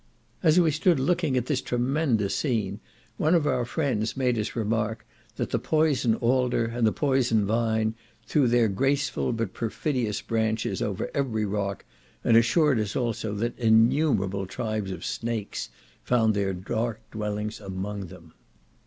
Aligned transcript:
As 0.41 0.59
we 0.59 0.71
stood 0.71 0.99
looking 0.99 1.37
at 1.37 1.45
this 1.45 1.61
tremendous 1.61 2.35
scene, 2.35 2.79
one 3.17 3.35
of 3.35 3.45
our 3.45 3.65
friends 3.65 4.17
made 4.17 4.35
us 4.39 4.55
remark, 4.55 5.05
that 5.35 5.51
the 5.51 5.59
poison 5.59 6.15
alder, 6.15 6.65
and 6.65 6.87
the 6.87 6.91
poison 6.91 7.45
vine, 7.45 7.93
threw 8.25 8.47
their 8.47 8.67
graceful, 8.67 9.31
but 9.31 9.53
perfidious 9.53 10.19
branches, 10.19 10.81
over 10.81 11.11
every 11.13 11.45
rock, 11.45 11.85
and 12.23 12.35
assured 12.35 12.79
us 12.79 12.95
also 12.95 13.35
that 13.35 13.55
innumerable 13.59 14.47
tribes 14.47 14.89
of 14.89 15.05
snakes 15.05 15.69
found 16.03 16.33
their 16.33 16.51
dark 16.55 16.99
dwellings 17.11 17.59
among 17.59 18.07
them. 18.07 18.33